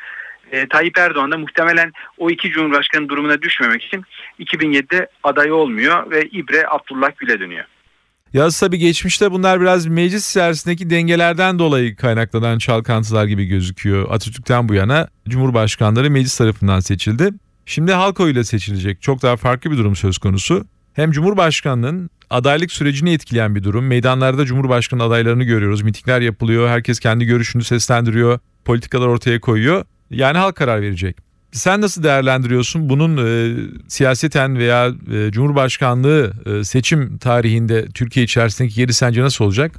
E, 0.52 0.68
Tayyip 0.68 0.98
Erdoğan 0.98 1.32
da 1.32 1.38
muhtemelen 1.38 1.92
o 2.18 2.30
iki 2.30 2.50
Cumhurbaşkanı 2.50 3.08
durumuna 3.08 3.42
düşmemek 3.42 3.84
için 3.84 4.04
2007'de 4.40 5.08
aday 5.25 5.52
olmuyor 5.52 6.10
ve 6.10 6.22
İbre 6.22 6.68
Abdullah 6.68 7.10
Gül'e 7.16 7.40
dönüyor. 7.40 7.64
Yaz 8.32 8.60
tabii 8.60 8.78
geçmişte 8.78 9.30
bunlar 9.30 9.60
biraz 9.60 9.87
meclis 9.87 10.30
içerisindeki 10.30 10.90
dengelerden 10.90 11.58
dolayı 11.58 11.96
kaynaklanan 11.96 12.58
çalkantılar 12.58 13.25
gibi 13.25 13.44
gözüküyor. 13.44 14.06
Atatürk'ten 14.10 14.68
bu 14.68 14.75
yana 14.75 15.08
Cumhurbaşkanları 15.28 16.10
meclis 16.10 16.38
tarafından 16.38 16.80
seçildi. 16.80 17.30
Şimdi 17.66 17.92
halk 17.92 18.20
oyuyla 18.20 18.44
seçilecek. 18.44 19.02
Çok 19.02 19.22
daha 19.22 19.37
farklı 19.37 19.70
bir 19.70 19.76
durum 19.76 19.96
söz 19.96 20.18
konusu. 20.18 20.66
Hem 20.99 21.12
Cumhurbaşkanının 21.12 22.11
adaylık 22.31 22.73
sürecini 22.73 23.12
etkileyen 23.12 23.55
bir 23.55 23.64
durum. 23.64 23.87
Meydanlarda 23.87 24.45
Cumhurbaşkanı 24.45 25.02
adaylarını 25.02 25.45
görüyoruz. 25.45 25.83
Mitingler 25.83 26.21
yapılıyor. 26.21 26.69
Herkes 26.69 27.00
kendi 27.00 27.25
görüşünü 27.25 27.64
seslendiriyor. 27.64 28.38
Politikalar 28.64 29.07
ortaya 29.07 29.40
koyuyor. 29.40 29.85
Yani 30.11 30.38
halk 30.38 30.57
karar 30.57 30.83
verecek. 30.83 31.17
Sen 31.52 31.81
nasıl 31.81 32.02
değerlendiriyorsun 32.02 32.88
bunun 32.88 33.17
e, 33.17 33.57
siyaseten 33.88 34.59
veya 34.59 34.93
e, 35.12 35.31
Cumhurbaşkanlığı 35.31 36.33
e, 36.47 36.64
seçim 36.64 37.19
tarihinde 37.19 37.87
Türkiye 37.95 38.25
içerisindeki 38.25 38.81
yeri 38.81 38.93
sence 38.93 39.23
nasıl 39.23 39.45
olacak? 39.45 39.73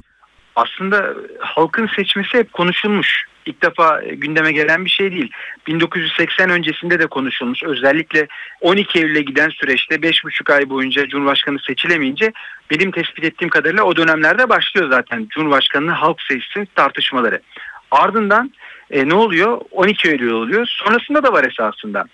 Aslında 0.60 1.14
halkın 1.38 1.90
seçmesi 1.96 2.38
hep 2.38 2.52
konuşulmuş. 2.52 3.24
İlk 3.46 3.62
defa 3.62 4.02
gündeme 4.12 4.52
gelen 4.52 4.84
bir 4.84 4.90
şey 4.90 5.12
değil. 5.12 5.30
1980 5.66 6.50
öncesinde 6.50 6.98
de 6.98 7.06
konuşulmuş. 7.06 7.62
Özellikle 7.62 8.26
12 8.60 8.98
Eylül'e 8.98 9.22
giden 9.22 9.48
süreçte 9.48 9.94
5,5 9.94 10.54
ay 10.54 10.70
boyunca 10.70 11.08
Cumhurbaşkanı 11.08 11.58
seçilemeyince 11.58 12.32
benim 12.70 12.90
tespit 12.90 13.24
ettiğim 13.24 13.50
kadarıyla 13.50 13.84
o 13.84 13.96
dönemlerde 13.96 14.48
başlıyor 14.48 14.90
zaten 14.90 15.26
Cumhurbaşkanı'nın 15.30 15.92
halk 15.92 16.22
seçsin 16.22 16.68
tartışmaları. 16.74 17.40
Ardından 17.90 18.52
e, 18.90 19.08
ne 19.08 19.14
oluyor? 19.14 19.60
12 19.70 20.08
Eylül 20.08 20.30
oluyor. 20.30 20.66
Sonrasında 20.66 21.22
da 21.22 21.32
var 21.32 21.44
esasında. 21.44 22.04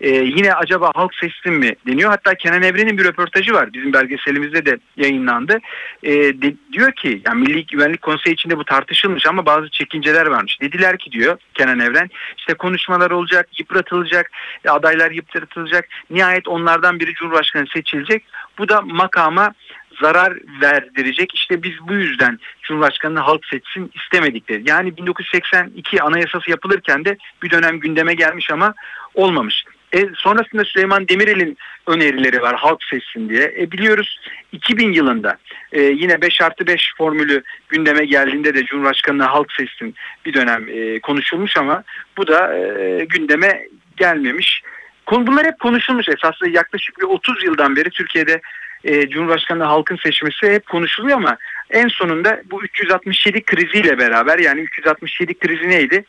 E, 0.00 0.10
yine 0.10 0.54
acaba 0.54 0.90
halk 0.94 1.14
seçsin 1.14 1.52
mi 1.52 1.74
deniyor. 1.86 2.10
Hatta 2.10 2.34
Kenan 2.34 2.62
Evren'in 2.62 2.98
bir 2.98 3.04
röportajı 3.04 3.52
var. 3.52 3.72
Bizim 3.72 3.92
belgeselimizde 3.92 4.66
de 4.66 4.78
yayınlandı. 4.96 5.58
E, 6.02 6.12
de, 6.12 6.54
diyor 6.72 6.92
ki 6.92 7.22
yani 7.26 7.40
Milli 7.40 7.66
Güvenlik 7.66 8.02
Konseyi 8.02 8.34
içinde 8.34 8.58
bu 8.58 8.64
tartışılmış 8.64 9.26
ama 9.26 9.46
bazı 9.46 9.70
çekinceler 9.70 10.26
varmış. 10.26 10.60
Dediler 10.60 10.98
ki 10.98 11.12
diyor 11.12 11.38
Kenan 11.54 11.80
Evren 11.80 12.10
işte 12.38 12.54
konuşmalar 12.54 13.10
olacak, 13.10 13.48
yıpratılacak, 13.58 14.30
adaylar 14.68 15.10
yıpratılacak. 15.10 15.88
Nihayet 16.10 16.48
onlardan 16.48 17.00
biri 17.00 17.14
Cumhurbaşkanı 17.14 17.66
seçilecek. 17.74 18.24
Bu 18.58 18.68
da 18.68 18.80
makama 18.80 19.54
zarar 20.00 20.38
verdirecek. 20.62 21.34
İşte 21.34 21.62
biz 21.62 21.72
bu 21.88 21.94
yüzden 21.94 22.38
Cumhurbaşkanı'nı 22.62 23.20
halk 23.20 23.46
seçsin 23.46 23.90
istemedikleri. 23.94 24.62
Yani 24.66 24.96
1982 24.96 26.02
anayasası 26.02 26.50
yapılırken 26.50 27.04
de 27.04 27.16
bir 27.42 27.50
dönem 27.50 27.80
gündeme 27.80 28.14
gelmiş 28.14 28.50
ama 28.50 28.74
olmamış. 29.14 29.64
E, 29.92 30.08
sonrasında 30.14 30.64
Süleyman 30.64 31.08
Demirel'in 31.08 31.58
önerileri 31.86 32.42
var 32.42 32.56
halk 32.56 32.84
seçsin 32.84 33.28
diye. 33.28 33.54
E, 33.58 33.70
biliyoruz 33.70 34.20
2000 34.52 34.92
yılında 34.92 35.38
e, 35.72 35.82
yine 35.82 36.22
5 36.22 36.40
artı 36.40 36.66
5 36.66 36.92
formülü 36.98 37.42
gündeme 37.68 38.04
geldiğinde 38.04 38.54
de 38.54 38.64
Cumhurbaşkanı'nı 38.64 39.24
halk 39.24 39.52
seçsin 39.52 39.94
bir 40.26 40.34
dönem 40.34 40.68
e, 40.68 41.00
konuşulmuş 41.00 41.56
ama 41.56 41.82
bu 42.16 42.26
da 42.26 42.56
e, 42.56 43.04
gündeme 43.04 43.66
gelmemiş. 43.96 44.62
Bunlar 45.10 45.46
hep 45.46 45.58
konuşulmuş 45.58 46.08
esasında 46.08 46.50
yaklaşık 46.50 47.00
bir 47.00 47.04
30 47.04 47.44
yıldan 47.44 47.76
beri 47.76 47.90
Türkiye'de 47.90 48.40
e, 48.84 49.08
Cumhurbaşkanı 49.08 49.64
halkın 49.64 49.96
seçmesi 49.96 50.52
hep 50.52 50.66
konuşuluyor 50.66 51.16
ama 51.16 51.36
en 51.70 51.88
sonunda 51.88 52.42
bu 52.50 52.64
367 52.64 53.42
kriziyle 53.42 53.98
beraber 53.98 54.38
yani 54.38 54.60
367 54.60 55.38
krizi 55.38 55.68
neydi? 55.68 56.04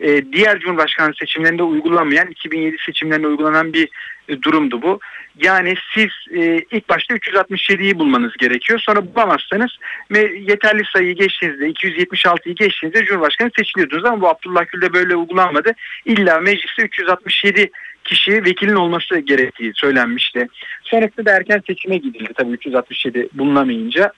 E, 0.00 0.32
diğer 0.32 0.58
Cumhurbaşkanı 0.60 1.14
seçimlerinde 1.14 1.62
uygulanmayan 1.62 2.30
2007 2.30 2.76
seçimlerinde 2.86 3.26
uygulanan 3.26 3.72
bir 3.72 3.88
e, 4.28 4.42
durumdu 4.42 4.82
bu. 4.82 5.00
Yani 5.42 5.74
siz 5.94 6.10
e, 6.30 6.64
ilk 6.70 6.88
başta 6.88 7.14
367'yi 7.14 7.98
bulmanız 7.98 8.36
gerekiyor. 8.36 8.78
Sonra 8.78 9.14
bulamazsanız 9.14 9.70
ve 10.10 10.32
yeterli 10.48 10.82
sayıyı 10.92 11.14
geçtiğinizde 11.14 11.70
276'yı 11.70 12.54
geçtiğinizde 12.54 13.04
Cumhurbaşkanı 13.04 13.50
seçiliyordunuz 13.58 14.04
ama 14.04 14.20
bu 14.20 14.28
Abdullah 14.28 14.64
Gül'de 14.72 14.92
böyle 14.92 15.16
uygulanmadı. 15.16 15.72
İlla 16.04 16.40
mecliste 16.40 16.82
367 16.82 17.70
kişi 18.04 18.44
vekilin 18.44 18.74
olması 18.74 19.18
gerektiği 19.18 19.72
söylenmişti. 19.74 20.48
Sonrasında 20.82 21.26
da 21.26 21.36
erken 21.36 21.62
seçime 21.66 21.96
gidildi 21.96 22.32
tabii 22.34 22.52
367 22.52 23.28
bulunamayınca. 23.32 24.12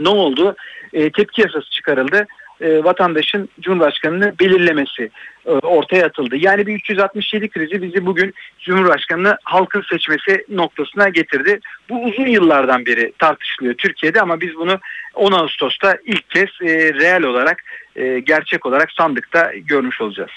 Ne 0.00 0.08
oldu? 0.08 0.56
E, 0.92 1.10
tepki 1.10 1.42
yasası 1.42 1.70
çıkarıldı. 1.70 2.26
E, 2.60 2.84
vatandaşın 2.84 3.48
Cumhurbaşkanı'nı 3.60 4.34
belirlemesi 4.40 5.10
e, 5.46 5.50
ortaya 5.50 6.06
atıldı. 6.06 6.36
Yani 6.36 6.66
bir 6.66 6.74
367 6.74 7.48
krizi 7.48 7.82
bizi 7.82 8.06
bugün 8.06 8.34
Cumhurbaşkanı'nı 8.60 9.36
halkın 9.44 9.82
seçmesi 9.90 10.44
noktasına 10.48 11.08
getirdi. 11.08 11.60
Bu 11.88 12.04
uzun 12.04 12.26
yıllardan 12.26 12.86
beri 12.86 13.12
tartışılıyor 13.18 13.74
Türkiye'de 13.74 14.20
ama 14.20 14.40
biz 14.40 14.54
bunu 14.54 14.80
10 15.14 15.32
Ağustos'ta 15.32 15.98
ilk 16.04 16.30
kez 16.30 16.48
e, 16.62 16.94
reel 16.94 17.22
olarak, 17.22 17.62
e, 17.96 18.18
gerçek 18.18 18.66
olarak 18.66 18.92
sandıkta 18.92 19.52
görmüş 19.54 20.00
olacağız. 20.00 20.30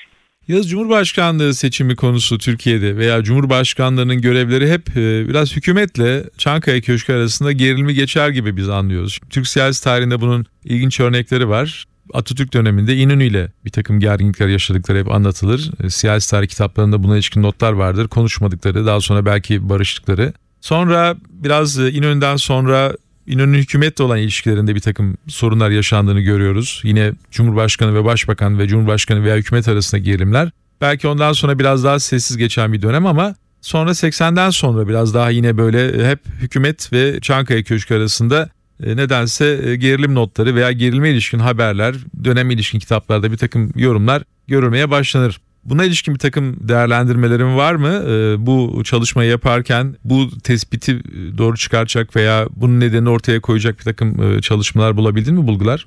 Yaz 0.49 0.69
Cumhurbaşkanlığı 0.69 1.53
seçimi 1.53 1.95
konusu 1.95 2.37
Türkiye'de 2.37 2.97
veya 2.97 3.23
Cumhurbaşkanlığının 3.23 4.21
görevleri 4.21 4.71
hep 4.71 4.97
e, 4.97 5.27
biraz 5.27 5.55
hükümetle 5.55 6.23
Çankaya 6.37 6.81
Köşkü 6.81 7.13
arasında 7.13 7.51
gerilimi 7.51 7.93
geçer 7.93 8.29
gibi 8.29 8.57
biz 8.57 8.69
anlıyoruz. 8.69 9.19
Türk 9.29 9.47
siyasi 9.47 9.83
tarihinde 9.83 10.21
bunun 10.21 10.45
ilginç 10.63 10.99
örnekleri 10.99 11.49
var. 11.49 11.85
Atatürk 12.13 12.53
döneminde 12.53 12.95
İnönü 12.95 13.23
ile 13.23 13.51
bir 13.65 13.69
takım 13.69 13.99
gerginlikler 13.99 14.47
yaşadıkları 14.47 14.99
hep 14.99 15.11
anlatılır. 15.11 15.71
E, 15.83 15.89
siyasi 15.89 16.31
tarih 16.31 16.47
kitaplarında 16.47 17.03
buna 17.03 17.15
ilişkin 17.15 17.43
notlar 17.43 17.71
vardır. 17.71 18.07
Konuşmadıkları, 18.07 18.85
daha 18.85 19.01
sonra 19.01 19.25
belki 19.25 19.69
barıştıkları. 19.69 20.33
Sonra 20.61 21.15
biraz 21.29 21.79
e, 21.79 21.91
İnönü'den 21.91 22.35
sonra 22.35 22.93
İnönü 23.29 23.57
hükümetle 23.57 24.03
olan 24.03 24.17
ilişkilerinde 24.17 24.75
bir 24.75 24.79
takım 24.79 25.17
sorunlar 25.27 25.69
yaşandığını 25.69 26.21
görüyoruz. 26.21 26.81
Yine 26.83 27.11
Cumhurbaşkanı 27.31 27.95
ve 27.95 28.05
Başbakan 28.05 28.59
ve 28.59 28.67
Cumhurbaşkanı 28.67 29.23
veya 29.23 29.35
hükümet 29.35 29.67
arasında 29.67 30.01
gerilimler. 30.01 30.49
Belki 30.81 31.07
ondan 31.07 31.33
sonra 31.33 31.59
biraz 31.59 31.83
daha 31.83 31.99
sessiz 31.99 32.37
geçen 32.37 32.73
bir 32.73 32.81
dönem 32.81 33.05
ama 33.05 33.35
sonra 33.61 33.89
80'den 33.89 34.49
sonra 34.49 34.87
biraz 34.87 35.13
daha 35.13 35.29
yine 35.29 35.57
böyle 35.57 36.09
hep 36.09 36.19
hükümet 36.41 36.93
ve 36.93 37.19
Çankaya 37.21 37.63
Köşkü 37.63 37.95
arasında 37.95 38.49
e, 38.83 38.97
nedense 38.97 39.61
e, 39.63 39.75
gerilim 39.75 40.15
notları 40.15 40.55
veya 40.55 40.71
gerilime 40.71 41.09
ilişkin 41.09 41.39
haberler, 41.39 41.95
dönem 42.23 42.51
ilişkin 42.51 42.79
kitaplarda 42.79 43.31
bir 43.31 43.37
takım 43.37 43.71
yorumlar 43.75 44.23
görülmeye 44.47 44.89
başlanır. 44.89 45.41
Buna 45.63 45.83
ilişkin 45.83 46.13
bir 46.13 46.19
takım 46.19 46.55
değerlendirmelerin 46.59 47.57
var 47.57 47.75
mı? 47.75 48.03
Ee, 48.07 48.45
bu 48.45 48.83
çalışmayı 48.83 49.29
yaparken 49.29 49.95
bu 50.03 50.29
tespiti 50.43 50.91
e, 50.91 51.37
doğru 51.37 51.57
çıkaracak 51.57 52.15
veya 52.15 52.47
bunun 52.55 52.79
nedenini 52.79 53.09
ortaya 53.09 53.41
koyacak 53.41 53.79
bir 53.79 53.83
takım 53.83 54.23
e, 54.23 54.41
çalışmalar 54.41 54.97
bulabildin 54.97 55.35
mi 55.35 55.47
bulgular? 55.47 55.85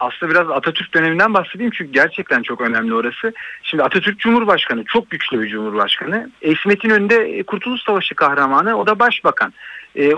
Aslında 0.00 0.32
biraz 0.32 0.50
Atatürk 0.50 0.94
döneminden 0.94 1.34
bahsedeyim 1.34 1.72
çünkü 1.74 1.92
gerçekten 1.92 2.42
çok 2.42 2.60
önemli 2.60 2.94
orası. 2.94 3.32
Şimdi 3.62 3.82
Atatürk 3.82 4.18
Cumhurbaşkanı 4.18 4.84
çok 4.84 5.10
güçlü 5.10 5.40
bir 5.40 5.48
Cumhurbaşkanı. 5.48 6.30
İsmet'in 6.40 6.90
önünde 6.90 7.14
e, 7.14 7.42
Kurtuluş 7.42 7.82
Savaşı 7.82 8.14
kahramanı 8.14 8.76
o 8.76 8.86
da 8.86 8.98
başbakan. 8.98 9.52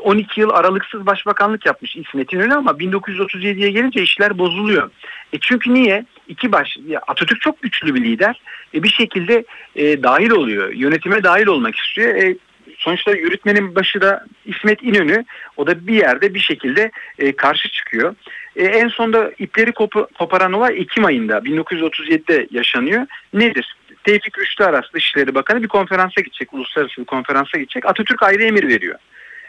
12 0.02 0.40
yıl 0.40 0.50
aralıksız 0.50 1.06
başbakanlık 1.06 1.66
yapmış 1.66 1.96
İsmet 1.96 2.32
İnönü 2.32 2.54
ama 2.54 2.70
1937'ye 2.70 3.70
gelince 3.70 4.02
işler 4.02 4.38
bozuluyor. 4.38 4.90
E 5.32 5.38
çünkü 5.40 5.75
niye? 5.75 6.04
İki 6.28 6.52
baş 6.52 6.76
Atatürk 7.06 7.40
çok 7.40 7.62
güçlü 7.62 7.94
bir 7.94 8.02
lider. 8.02 8.40
E 8.75 8.82
bir 8.82 8.88
şekilde 8.88 9.44
e, 9.76 10.02
dahil 10.02 10.30
oluyor. 10.30 10.73
Yönetime 10.73 11.23
dahil 11.23 11.47
olmak 11.47 11.76
istiyor. 11.76 12.14
E, 12.14 12.37
sonuçta 12.78 13.12
yürütmenin 13.12 13.75
başı 13.75 14.00
da 14.00 14.26
İsmet 14.47 14.82
İnönü. 14.82 15.25
O 15.56 15.66
da 15.66 15.87
bir 15.87 15.94
yerde 15.94 16.35
bir 16.35 16.40
şekilde 16.40 16.90
e, 17.18 17.32
karşı 17.32 17.68
çıkıyor. 17.68 18.14
E, 18.56 18.64
en 18.64 18.88
sonda 18.88 19.32
ipleri 19.38 19.73
kopu, 19.73 20.08
koparan 20.18 20.52
olay 20.52 20.80
Ekim 20.80 21.04
ayında 21.04 21.38
1937'de 21.38 22.47
yaşanıyor. 22.50 23.06
Nedir? 23.32 23.76
Tevfik 24.04 24.38
Rüştü 24.38 24.64
Aras 24.64 24.92
Dışişleri 24.94 25.35
Bakanı 25.35 25.62
bir 25.62 25.68
konferansa 25.68 26.20
gidecek, 26.20 26.54
uluslararası 26.54 27.00
bir 27.00 27.06
konferansa 27.06 27.58
gidecek. 27.58 27.87
Atatürk 27.87 28.23
ayrı 28.23 28.42
emir 28.42 28.68
veriyor. 28.68 28.99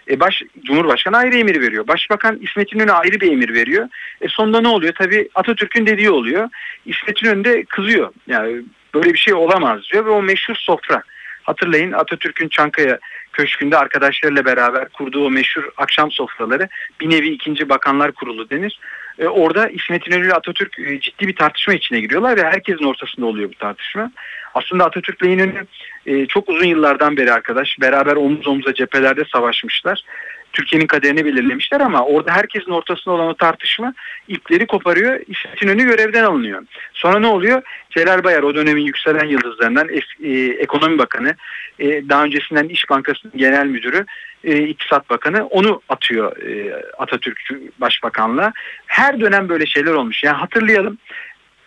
E 0.09 0.19
baş, 0.19 0.43
Cumhurbaşkanı 0.63 1.17
ayrı 1.17 1.37
emir 1.37 1.61
veriyor. 1.61 1.87
Başbakan 1.87 2.39
İsmet 2.41 2.73
İnönü 2.73 2.91
ayrı 2.91 3.21
bir 3.21 3.31
emir 3.31 3.53
veriyor. 3.53 3.87
E 4.21 4.27
sonunda 4.27 4.61
ne 4.61 4.67
oluyor? 4.67 4.93
Tabii 4.97 5.29
Atatürk'ün 5.35 5.85
dediği 5.85 6.09
oluyor. 6.09 6.49
İsmet 6.85 7.23
İnönü 7.23 7.43
de 7.43 7.63
kızıyor. 7.63 8.13
Yani 8.27 8.61
böyle 8.93 9.13
bir 9.13 9.19
şey 9.19 9.33
olamaz 9.33 9.81
diyor 9.91 10.05
ve 10.05 10.09
o 10.09 10.21
meşhur 10.21 10.55
sofra. 10.55 11.03
Hatırlayın 11.43 11.91
Atatürk'ün 11.91 12.49
Çankaya 12.49 12.99
Köşkü'nde 13.33 13.77
arkadaşlarıyla 13.77 14.45
beraber 14.45 14.89
kurduğu 14.89 15.25
o 15.25 15.29
meşhur 15.29 15.63
akşam 15.77 16.11
sofraları 16.11 16.67
bir 17.01 17.09
nevi 17.09 17.29
ikinci 17.29 17.69
bakanlar 17.69 18.11
kurulu 18.11 18.49
denir. 18.49 18.79
E, 19.19 19.27
orada 19.27 19.67
İsmet 19.67 20.07
İnönü 20.07 20.25
ile 20.25 20.33
Atatürk 20.33 20.79
e, 20.79 20.99
ciddi 20.99 21.27
bir 21.27 21.35
tartışma 21.35 21.73
içine 21.73 21.99
giriyorlar 21.99 22.37
ve 22.37 22.43
herkesin 22.43 22.83
ortasında 22.83 23.25
oluyor 23.25 23.49
bu 23.49 23.55
tartışma. 23.55 24.11
Aslında 24.53 24.85
Atatürk 24.85 25.21
ile 25.21 25.33
İnönü 25.33 25.65
e, 26.05 26.25
çok 26.25 26.49
uzun 26.49 26.65
yıllardan 26.65 27.17
beri 27.17 27.33
arkadaş. 27.33 27.77
Beraber 27.81 28.15
omuz 28.15 28.47
omuza 28.47 28.73
cephelerde 28.73 29.25
savaşmışlar. 29.25 30.03
Türkiye'nin 30.53 30.87
kaderini 30.87 31.25
belirlemişler 31.25 31.79
ama 31.79 32.05
orada 32.05 32.31
herkesin 32.31 32.71
ortasında 32.71 33.13
olan 33.15 33.27
o 33.27 33.33
tartışma 33.33 33.93
ipleri 34.27 34.67
koparıyor. 34.67 35.19
İsmet 35.27 35.63
İnönü 35.63 35.83
görevden 35.83 36.23
alınıyor. 36.23 36.63
Sonra 36.93 37.19
ne 37.19 37.27
oluyor? 37.27 37.61
Celal 37.89 38.23
Bayar 38.23 38.43
o 38.43 38.55
dönemin 38.55 38.81
yükselen 38.81 39.25
yıldızlarından 39.25 39.89
e, 40.23 40.29
ekonomi 40.39 40.97
bakanı, 40.97 41.35
e, 41.79 42.09
daha 42.09 42.23
öncesinden 42.23 42.67
İş 42.67 42.89
Bankası'nın 42.89 43.33
genel 43.37 43.65
müdürü, 43.65 44.05
e, 44.43 44.57
İktisat 44.57 45.09
Bakanı 45.09 45.45
onu 45.45 45.81
atıyor 45.89 46.37
e, 46.37 46.83
Atatürk 46.97 47.39
Başbakanlığa. 47.79 48.53
Her 48.85 49.19
dönem 49.19 49.49
böyle 49.49 49.65
şeyler 49.65 49.93
olmuş. 49.93 50.23
Yani 50.23 50.37
hatırlayalım 50.37 50.97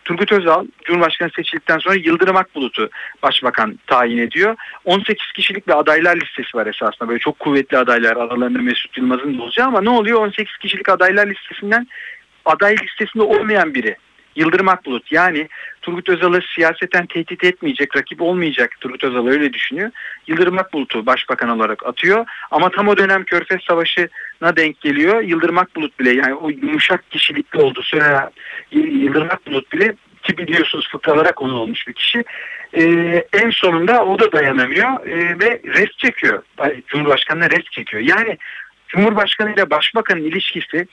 Turgut 0.05 0.33
Özal 0.33 0.67
Cumhurbaşkanı 0.85 1.31
seçildikten 1.37 1.79
sonra 1.79 1.95
Yıldırım 1.95 2.37
Akbulut'u 2.37 2.91
başbakan 3.23 3.79
tayin 3.87 4.19
ediyor. 4.19 4.57
18 4.85 5.33
kişilik 5.33 5.69
bir 5.69 5.79
adaylar 5.79 6.17
listesi 6.17 6.57
var 6.57 6.67
esasında. 6.67 7.09
Böyle 7.09 7.19
çok 7.19 7.39
kuvvetli 7.39 7.79
adaylar 7.79 8.17
aralarında 8.17 8.59
Mesut 8.59 8.99
Yılmaz'ın 8.99 9.39
da 9.39 9.43
olacağı 9.43 9.67
ama 9.67 9.81
ne 9.81 9.91
oluyor? 9.91 10.21
18 10.21 10.57
kişilik 10.57 10.89
adaylar 10.89 11.27
listesinden 11.27 11.87
aday 12.45 12.77
listesinde 12.77 13.23
olmayan 13.23 13.75
biri 13.75 13.97
Yıldırım 14.37 14.69
Akbulut 14.69 15.13
yani 15.13 15.49
Turgut 15.83 16.09
Özal'ı 16.09 16.41
siyaseten 16.55 17.07
tehdit 17.07 17.45
etmeyecek, 17.45 17.97
rakip 17.97 18.23
olmayacak 18.23 18.71
Turgut 18.81 19.05
Özal 19.05 19.27
öyle 19.27 19.53
düşünüyor. 19.53 19.91
Yıldırım 20.27 20.59
Akbulut'u 20.59 21.07
başbakan 21.07 21.49
olarak 21.49 21.87
atıyor 21.87 22.27
ama 22.51 22.71
tam 22.71 22.89
o 22.89 22.97
dönem 22.97 23.25
Körfez 23.25 23.61
Savaşı'na 23.69 24.57
denk 24.57 24.81
geliyor. 24.81 25.23
Yıldırım 25.23 25.59
Akbulut 25.59 25.99
bile 26.01 26.11
yani 26.11 26.35
o 26.35 26.51
yumuşak 26.51 27.11
kişilikli 27.11 27.59
oldu 27.59 27.83
sonra 27.83 28.31
Yıldırım 28.71 29.29
Akbulut 29.31 29.73
bile 29.73 29.95
ki 30.23 30.39
biliyorsunuz 30.39 30.89
fıkralara 30.93 31.33
konu 31.33 31.57
olmuş 31.57 31.89
bir 31.89 31.93
kişi. 31.93 32.25
Ee, 32.77 33.25
en 33.33 33.51
sonunda 33.51 34.05
o 34.05 34.19
da 34.19 34.33
dayanamıyor 34.33 35.07
e, 35.07 35.39
ve 35.41 35.61
rest 35.65 35.99
çekiyor. 35.99 36.43
Cumhurbaşkanı'na 36.87 37.51
rest 37.51 37.73
çekiyor. 37.73 38.03
Yani 38.03 38.39
Cumhurbaşkanı 38.89 39.53
ile 39.53 39.71
Başbakanın 39.71 40.25
ilişkisi 40.25 40.87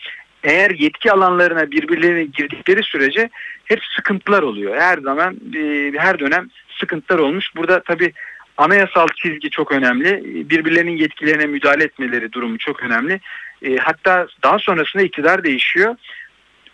eğer 0.44 0.72
yetki 0.72 1.12
alanlarına 1.12 1.72
birbirlerine 1.72 2.24
girdikleri 2.24 2.84
sürece 2.84 3.30
hep 3.66 3.80
sıkıntılar 3.96 4.44
oluyor. 4.44 4.78
Her 4.78 4.98
zaman 4.98 5.36
e, 5.56 5.92
her 5.98 6.20
dönem 6.20 6.50
sıkıntılar 6.80 7.20
olmuş. 7.20 7.56
Burada 7.56 7.84
tabii 7.84 8.14
anayasal 8.58 9.08
çizgi 9.16 9.50
çok 9.50 9.72
önemli. 9.72 10.22
Birbirlerinin 10.50 10.98
yetkilerine 10.98 11.46
müdahale 11.46 11.84
etmeleri 11.84 12.32
durumu 12.32 12.58
çok 12.58 12.84
önemli. 12.84 13.20
E, 13.62 13.76
hatta 13.76 14.28
daha 14.44 14.60
sonrasında 14.60 15.04
iktidar 15.04 15.44
değişiyor. 15.44 15.96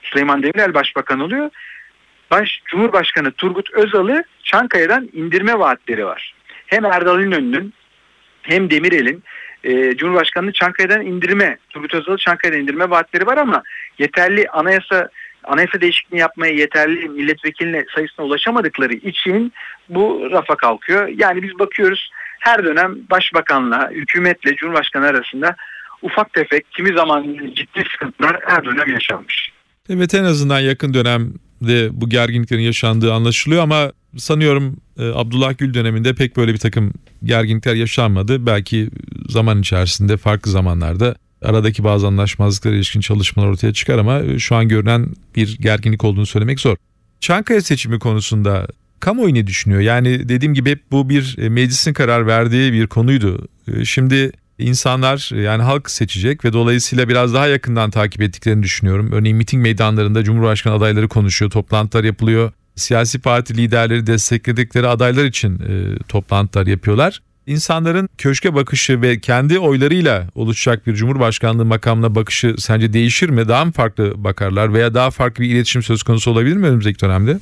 Süleyman 0.01 0.43
Demirel 0.43 0.73
başbakan 0.73 1.19
oluyor. 1.19 1.49
Baş, 2.31 2.61
Cumhurbaşkanı 2.65 3.31
Turgut 3.31 3.73
Özal'ı 3.73 4.23
Çankaya'dan 4.43 5.09
indirme 5.13 5.59
vaatleri 5.59 6.05
var. 6.05 6.35
Hem 6.67 6.85
Erdal 6.85 7.19
İnönü'nün 7.23 7.73
hem 8.41 8.69
Demirel'in 8.69 9.23
e, 9.65 9.97
Cumhurbaşkanı'nı 9.97 10.51
Çankaya'dan 10.51 11.05
indirme, 11.05 11.57
Turgut 11.69 11.93
Özal'ı 11.93 12.17
Çankaya'dan 12.17 12.59
indirme 12.59 12.89
vaatleri 12.89 13.25
var 13.25 13.37
ama 13.37 13.63
yeterli 13.99 14.49
anayasa 14.49 15.09
anayasa 15.43 15.81
değişikliğini 15.81 16.21
yapmaya 16.21 16.53
yeterli 16.53 17.09
milletvekiline 17.09 17.85
sayısına 17.95 18.25
ulaşamadıkları 18.25 18.93
için 18.93 19.53
bu 19.89 20.27
rafa 20.31 20.55
kalkıyor. 20.55 21.07
Yani 21.07 21.43
biz 21.43 21.59
bakıyoruz 21.59 22.11
her 22.39 22.63
dönem 22.65 22.95
başbakanla, 23.09 23.89
hükümetle, 23.91 24.55
cumhurbaşkanı 24.55 25.05
arasında 25.05 25.55
ufak 26.01 26.33
tefek 26.33 26.71
kimi 26.71 26.97
zaman 26.97 27.23
ciddi 27.55 27.83
sıkıntılar 27.91 28.39
her 28.45 28.65
dönem 28.65 28.93
yaşanmış. 28.93 29.51
Evet 29.89 30.13
en 30.13 30.23
azından 30.23 30.59
yakın 30.59 30.93
dönemde 31.67 32.01
bu 32.01 32.09
gerginliklerin 32.09 32.61
yaşandığı 32.61 33.13
anlaşılıyor 33.13 33.63
ama 33.63 33.91
sanıyorum 34.17 34.77
e, 34.99 35.03
Abdullah 35.03 35.57
Gül 35.57 35.73
döneminde 35.73 36.13
pek 36.13 36.37
böyle 36.37 36.53
bir 36.53 36.57
takım 36.57 36.93
gerginlikler 37.23 37.75
yaşanmadı. 37.75 38.45
Belki 38.45 38.89
zaman 39.29 39.61
içerisinde 39.61 40.17
farklı 40.17 40.51
zamanlarda 40.51 41.15
aradaki 41.41 41.83
bazı 41.83 42.07
anlaşmazlıklara 42.07 42.75
ilişkin 42.75 43.01
çalışmalar 43.01 43.47
ortaya 43.47 43.73
çıkar 43.73 43.97
ama 43.97 44.19
e, 44.19 44.39
şu 44.39 44.55
an 44.55 44.67
görünen 44.67 45.07
bir 45.35 45.57
gerginlik 45.57 46.03
olduğunu 46.03 46.25
söylemek 46.25 46.59
zor. 46.59 46.77
Çankaya 47.19 47.61
seçimi 47.61 47.99
konusunda 47.99 48.67
kamuoyu 48.99 49.33
ne 49.33 49.47
düşünüyor? 49.47 49.81
Yani 49.81 50.29
dediğim 50.29 50.53
gibi 50.53 50.69
hep 50.69 50.91
bu 50.91 51.09
bir 51.09 51.37
e, 51.39 51.49
meclisin 51.49 51.93
karar 51.93 52.27
verdiği 52.27 52.73
bir 52.73 52.87
konuydu. 52.87 53.47
Şimdi 53.83 54.31
insanlar 54.59 55.29
yani 55.43 55.63
halk 55.63 55.89
seçecek 55.89 56.45
ve 56.45 56.53
dolayısıyla 56.53 57.09
biraz 57.09 57.33
daha 57.33 57.47
yakından 57.47 57.91
takip 57.91 58.21
ettiklerini 58.21 58.63
düşünüyorum. 58.63 59.11
Örneğin 59.11 59.37
miting 59.37 59.63
meydanlarında 59.63 60.23
Cumhurbaşkanı 60.23 60.73
adayları 60.73 61.07
konuşuyor, 61.07 61.51
toplantılar 61.51 62.03
yapılıyor. 62.03 62.51
Siyasi 62.75 63.21
parti 63.21 63.57
liderleri 63.57 64.07
destekledikleri 64.07 64.87
adaylar 64.87 65.25
için 65.25 65.59
e, 65.59 65.97
toplantılar 66.07 66.67
yapıyorlar. 66.67 67.21
İnsanların 67.47 68.09
köşke 68.17 68.55
bakışı 68.55 69.01
ve 69.01 69.19
kendi 69.19 69.59
oylarıyla 69.59 70.27
oluşacak 70.35 70.87
bir 70.87 70.93
cumhurbaşkanlığı 70.93 71.65
makamına 71.65 72.15
bakışı 72.15 72.55
sence 72.57 72.93
değişir 72.93 73.29
mi? 73.29 73.47
Daha 73.47 73.65
mı 73.65 73.71
farklı 73.71 74.23
bakarlar 74.23 74.73
veya 74.73 74.93
daha 74.93 75.11
farklı 75.11 75.43
bir 75.43 75.49
iletişim 75.49 75.83
söz 75.83 76.03
konusu 76.03 76.31
olabilir 76.31 76.55
mi 76.55 76.67
önümüzdeki 76.67 76.99
dönemde? 76.99 77.39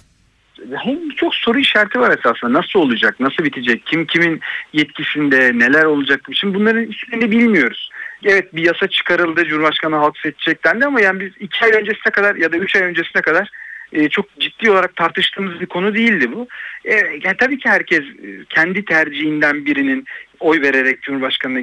hem 0.84 1.13
çok 1.24 1.36
soru 1.36 1.60
işareti 1.60 2.00
var 2.00 2.18
esasında. 2.18 2.54
Nasıl 2.54 2.80
olacak, 2.80 3.20
nasıl 3.20 3.44
bitecek, 3.44 3.86
kim 3.86 4.06
kimin 4.06 4.40
yetkisinde, 4.74 5.52
neler 5.60 5.84
olacak. 5.84 6.22
Şimdi 6.34 6.54
bunların 6.54 6.86
hiçbirini 6.86 7.32
bilmiyoruz. 7.32 7.90
Evet 8.26 8.56
bir 8.56 8.66
yasa 8.66 8.88
çıkarıldı, 8.88 9.46
Cumhurbaşkanı 9.46 9.96
halk 9.96 10.18
seçecek 10.18 10.66
dendi 10.66 10.86
ama 10.86 11.02
yani 11.02 11.20
biz 11.20 11.32
iki 11.40 11.66
ay 11.66 11.72
öncesine 11.72 12.12
kadar 12.12 12.36
ya 12.36 12.52
da 12.52 12.58
üç 12.58 12.76
ay 12.76 12.82
öncesine 12.82 13.22
kadar 13.22 13.50
e, 13.94 14.10
çok 14.10 14.40
ciddi 14.40 14.72
olarak 14.72 14.96
tartıştığımız 14.96 15.60
bir 15.60 15.66
konu 15.66 15.96
değildi 15.96 16.32
bu. 16.32 16.48
E, 16.86 16.94
yani 16.96 17.38
tabii 17.38 17.60
ki 17.60 17.70
herkes 17.70 18.00
e, 18.00 18.46
kendi 18.50 18.86
tercihinden 18.86 19.66
birinin 19.66 20.06
oy 20.40 20.62
vererek 20.62 21.02
Cumhurbaşkanı'na 21.02 21.60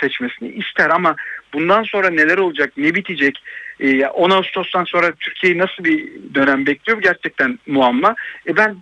seçmesini 0.00 0.48
ister 0.48 0.90
ama 0.90 1.16
bundan 1.52 1.82
sonra 1.82 2.10
neler 2.10 2.38
olacak, 2.38 2.72
ne 2.76 2.94
bitecek, 2.94 3.38
10 3.80 4.30
ee, 4.30 4.34
Ağustos'tan 4.34 4.84
sonra 4.84 5.12
Türkiye'yi 5.20 5.58
nasıl 5.58 5.84
bir 5.84 6.08
dönem 6.34 6.66
bekliyor 6.66 7.02
gerçekten 7.02 7.58
muamma. 7.66 8.14
E 8.46 8.56
ben 8.56 8.76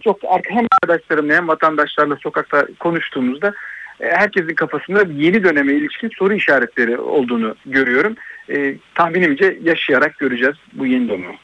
çok 0.00 0.20
hem 0.48 0.66
arkadaşlarımla 0.82 1.34
hem 1.34 1.48
vatandaşlarla 1.48 2.16
sokakta 2.16 2.66
konuştuğumuzda 2.78 3.54
e, 4.00 4.06
herkesin 4.06 4.54
kafasında 4.54 5.04
yeni 5.16 5.44
döneme 5.44 5.72
ilişkin 5.72 6.10
soru 6.18 6.34
işaretleri 6.34 6.98
olduğunu 6.98 7.54
görüyorum. 7.66 8.14
E, 8.50 8.76
tahminimce 8.94 9.58
yaşayarak 9.62 10.18
göreceğiz 10.18 10.56
bu 10.72 10.86
yeni 10.86 11.08
dönemi. 11.08 11.38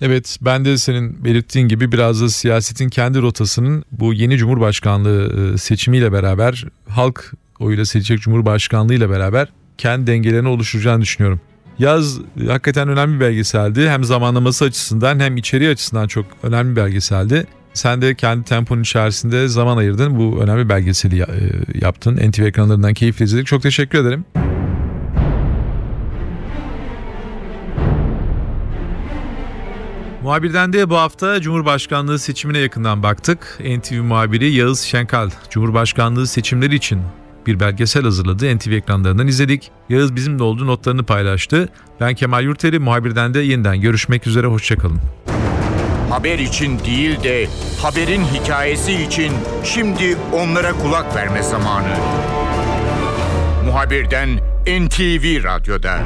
Evet 0.00 0.38
ben 0.40 0.64
de 0.64 0.76
senin 0.76 1.24
belirttiğin 1.24 1.68
gibi 1.68 1.92
biraz 1.92 2.22
da 2.22 2.28
siyasetin 2.28 2.88
kendi 2.88 3.22
rotasının 3.22 3.84
bu 3.92 4.14
yeni 4.14 4.36
Cumhurbaşkanlığı 4.36 5.52
e, 5.54 5.58
seçimiyle 5.58 6.12
beraber 6.12 6.64
halk 6.88 7.32
oyuyla 7.60 7.84
seçecek 7.84 8.20
Cumhurbaşkanlığı 8.20 8.94
ile 8.94 9.10
beraber 9.10 9.48
kendi 9.78 10.06
dengelerini 10.06 10.48
oluşturacağını 10.48 11.02
düşünüyorum. 11.02 11.40
Yaz 11.78 12.18
hakikaten 12.48 12.88
önemli 12.88 13.14
bir 13.14 13.20
belgeseldi. 13.20 13.88
Hem 13.88 14.04
zamanlaması 14.04 14.64
açısından 14.64 15.20
hem 15.20 15.36
içeriği 15.36 15.70
açısından 15.70 16.06
çok 16.06 16.26
önemli 16.42 16.70
bir 16.70 16.76
belgeseldi. 16.76 17.46
Sen 17.74 18.02
de 18.02 18.14
kendi 18.14 18.44
temponun 18.44 18.82
içerisinde 18.82 19.48
zaman 19.48 19.76
ayırdın. 19.76 20.18
Bu 20.18 20.42
önemli 20.42 20.68
belgeseli 20.68 21.20
e, 21.20 21.26
yaptın. 21.74 22.30
NTV 22.30 22.42
ekranlarından 22.42 22.94
keyifle 22.94 23.24
izledik. 23.24 23.46
Çok 23.46 23.62
teşekkür 23.62 23.98
ederim. 23.98 24.24
Muhabirden 30.22 30.72
de 30.72 30.90
bu 30.90 30.96
hafta 30.96 31.40
Cumhurbaşkanlığı 31.40 32.18
seçimine 32.18 32.58
yakından 32.58 33.02
baktık. 33.02 33.58
NTV 33.60 33.94
muhabiri 33.94 34.52
Yağız 34.52 34.80
Şenkal, 34.80 35.30
Cumhurbaşkanlığı 35.50 36.26
seçimleri 36.26 36.74
için 36.74 37.00
bir 37.48 37.60
belgesel 37.60 38.02
hazırladı. 38.02 38.56
NTV 38.56 38.70
ekranlarından 38.70 39.26
izledik. 39.26 39.70
Yağız 39.88 40.16
bizimle 40.16 40.42
olduğu 40.42 40.66
notlarını 40.66 41.04
paylaştı. 41.04 41.68
Ben 42.00 42.14
Kemal 42.14 42.44
Yurteri, 42.44 42.78
muhabirden 42.78 43.34
de 43.34 43.40
yeniden 43.40 43.80
görüşmek 43.80 44.26
üzere. 44.26 44.46
Hoşçakalın. 44.46 45.00
Haber 46.10 46.38
için 46.38 46.78
değil 46.78 47.22
de 47.22 47.46
haberin 47.82 48.24
hikayesi 48.24 48.92
için 48.92 49.32
şimdi 49.64 50.16
onlara 50.32 50.72
kulak 50.72 51.16
verme 51.16 51.42
zamanı. 51.42 51.96
Muhabirden 53.66 54.28
NTV 54.66 55.44
Radyo'da. 55.44 55.98